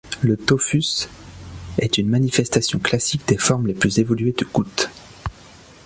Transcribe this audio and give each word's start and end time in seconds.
Le 0.23 0.35
tophus 0.35 1.07
est 1.77 1.99
une 1.99 2.09
manifestation 2.09 2.79
classique 2.79 3.27
des 3.27 3.37
formes 3.37 3.67
les 3.67 3.75
plus 3.75 3.99
évoluées 3.99 4.31
de 4.31 4.47
goutte. 4.51 4.89